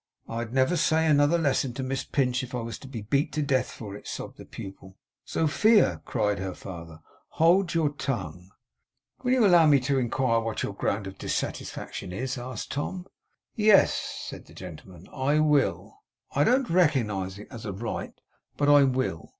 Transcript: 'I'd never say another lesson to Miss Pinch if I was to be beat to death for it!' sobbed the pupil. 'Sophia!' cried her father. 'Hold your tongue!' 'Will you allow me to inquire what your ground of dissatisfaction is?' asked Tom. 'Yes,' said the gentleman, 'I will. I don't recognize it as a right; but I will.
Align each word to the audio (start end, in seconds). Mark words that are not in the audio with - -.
'I'd 0.27 0.51
never 0.51 0.75
say 0.75 1.05
another 1.05 1.37
lesson 1.37 1.73
to 1.75 1.83
Miss 1.83 2.03
Pinch 2.03 2.41
if 2.41 2.55
I 2.55 2.61
was 2.61 2.79
to 2.79 2.87
be 2.87 3.03
beat 3.03 3.31
to 3.33 3.43
death 3.43 3.69
for 3.69 3.95
it!' 3.95 4.07
sobbed 4.07 4.37
the 4.37 4.45
pupil. 4.45 4.97
'Sophia!' 5.25 6.01
cried 6.05 6.39
her 6.39 6.55
father. 6.55 7.01
'Hold 7.33 7.75
your 7.75 7.89
tongue!' 7.89 8.49
'Will 9.21 9.33
you 9.33 9.45
allow 9.45 9.67
me 9.67 9.79
to 9.81 9.99
inquire 9.99 10.39
what 10.39 10.63
your 10.63 10.73
ground 10.73 11.05
of 11.05 11.19
dissatisfaction 11.19 12.11
is?' 12.11 12.39
asked 12.39 12.71
Tom. 12.71 13.05
'Yes,' 13.55 14.25
said 14.27 14.47
the 14.47 14.55
gentleman, 14.55 15.07
'I 15.13 15.41
will. 15.41 15.99
I 16.31 16.45
don't 16.45 16.67
recognize 16.71 17.37
it 17.37 17.47
as 17.51 17.63
a 17.67 17.71
right; 17.71 18.19
but 18.57 18.69
I 18.69 18.85
will. 18.85 19.29